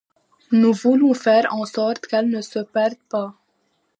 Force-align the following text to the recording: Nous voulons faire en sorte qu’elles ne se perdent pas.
Nous 0.51 0.73
voulons 0.73 1.13
faire 1.13 1.53
en 1.53 1.63
sorte 1.63 2.07
qu’elles 2.07 2.27
ne 2.31 2.41
se 2.41 2.57
perdent 2.57 2.97
pas. 3.07 3.35